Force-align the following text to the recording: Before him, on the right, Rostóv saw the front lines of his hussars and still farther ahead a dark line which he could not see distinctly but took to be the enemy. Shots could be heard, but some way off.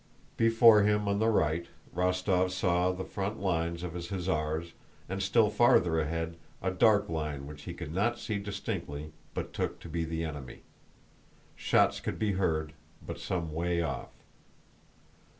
Before 0.35 0.81
him, 0.81 1.07
on 1.07 1.19
the 1.19 1.27
right, 1.29 1.67
Rostóv 1.95 2.49
saw 2.49 2.91
the 2.91 3.03
front 3.05 3.39
lines 3.39 3.83
of 3.83 3.93
his 3.93 4.09
hussars 4.09 4.71
and 5.07 5.21
still 5.21 5.51
farther 5.51 5.99
ahead 5.99 6.37
a 6.59 6.71
dark 6.71 7.07
line 7.07 7.45
which 7.45 7.65
he 7.65 7.73
could 7.75 7.93
not 7.93 8.17
see 8.17 8.39
distinctly 8.39 9.11
but 9.35 9.53
took 9.53 9.79
to 9.81 9.87
be 9.89 10.03
the 10.03 10.23
enemy. 10.23 10.63
Shots 11.55 11.99
could 11.99 12.17
be 12.17 12.31
heard, 12.31 12.73
but 13.05 13.19
some 13.19 13.53
way 13.53 13.83
off. 13.83 14.09